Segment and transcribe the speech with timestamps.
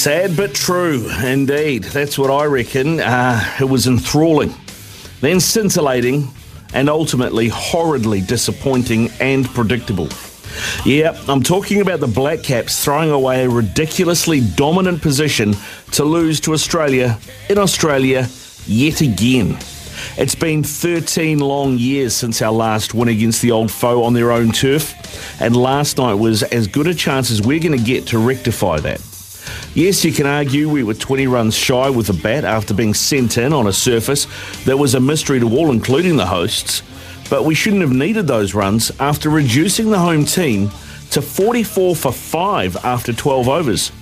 [0.00, 1.84] Sad but true, indeed.
[1.84, 3.00] That's what I reckon.
[3.00, 4.54] Uh, it was enthralling,
[5.20, 6.26] then scintillating,
[6.72, 10.08] and ultimately horridly disappointing and predictable.
[10.86, 15.54] Yeah, I'm talking about the Black Caps throwing away a ridiculously dominant position
[15.92, 17.18] to lose to Australia
[17.50, 18.26] in Australia
[18.64, 19.58] yet again.
[20.16, 24.32] It's been 13 long years since our last win against the old foe on their
[24.32, 28.06] own turf, and last night was as good a chance as we're going to get
[28.06, 29.02] to rectify that.
[29.72, 33.38] Yes, you can argue we were 20 runs shy with a bat after being sent
[33.38, 34.26] in on a surface
[34.64, 36.82] that was a mystery to all, including the hosts,
[37.30, 40.70] but we shouldn't have needed those runs after reducing the home team
[41.12, 43.92] to 44 for 5 after 12 overs.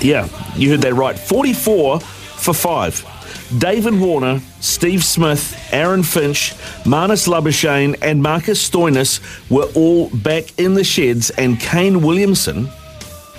[0.00, 3.58] Yeah, you heard that right 44 for 5.
[3.58, 6.54] David Warner, Steve Smith, Aaron Finch,
[6.84, 9.20] Marnus Labuschagne, and Marcus Stoinis
[9.50, 12.68] were all back in the sheds, and Kane Williamson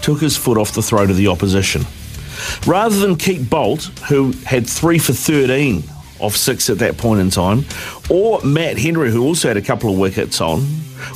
[0.07, 1.85] took his foot off the throat of the opposition.
[2.65, 5.83] Rather than keep Boult, who had three for 13
[6.21, 7.65] off six at that point in time,
[8.09, 10.65] or Matt Henry, who also had a couple of wickets on,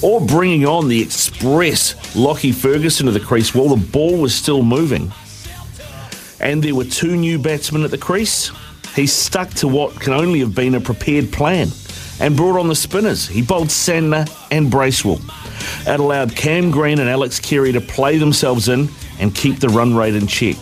[0.03, 4.61] or bringing on the express Lockie Ferguson to the crease while the ball was still
[4.61, 5.09] moving,
[6.41, 8.51] and there were two new batsmen at the crease,
[8.93, 11.69] he stuck to what can only have been a prepared plan
[12.19, 13.25] and brought on the spinners.
[13.25, 15.21] He bowled Santner and Bracewell.
[15.87, 19.95] It allowed Cam Green and Alex Carey to play themselves in and keep the run
[19.95, 20.57] rate in check.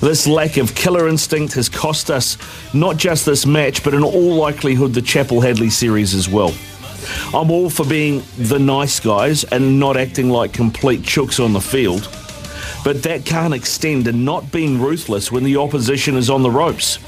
[0.00, 2.38] This lack of killer instinct has cost us
[2.72, 6.54] not just this match, but in all likelihood the Chappell Hadlee series as well.
[7.34, 11.60] I'm all for being the nice guys and not acting like complete chooks on the
[11.60, 12.08] field,
[12.84, 16.98] but that can't extend to not being ruthless when the opposition is on the ropes.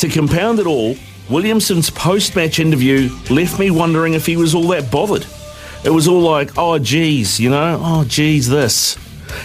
[0.00, 0.96] To compound it all,
[1.30, 5.26] Williamson's post match interview left me wondering if he was all that bothered.
[5.84, 8.96] It was all like, oh, geez, you know, oh, geez, this.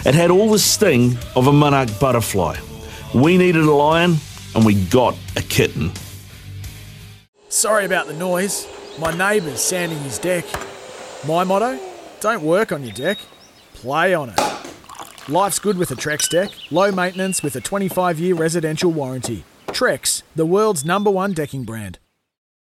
[0.05, 2.55] It had all the sting of a monarch butterfly.
[3.13, 4.15] We needed a lion,
[4.55, 5.91] and we got a kitten.
[7.49, 8.67] Sorry about the noise.
[8.99, 10.45] My neighbour's sanding his deck.
[11.27, 11.77] My motto
[12.21, 13.17] don't work on your deck,
[13.73, 14.39] play on it.
[15.27, 19.43] Life's good with a Trex deck, low maintenance with a 25 year residential warranty.
[19.67, 21.99] Trex, the world's number one decking brand.